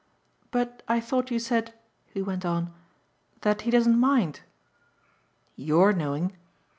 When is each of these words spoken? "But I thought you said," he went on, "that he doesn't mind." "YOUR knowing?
"But 0.49 0.81
I 0.87 0.99
thought 0.99 1.29
you 1.29 1.37
said," 1.37 1.75
he 2.07 2.23
went 2.23 2.43
on, 2.43 2.73
"that 3.41 3.61
he 3.61 3.69
doesn't 3.69 3.99
mind." 3.99 4.39
"YOUR 5.55 5.93
knowing? 5.93 6.35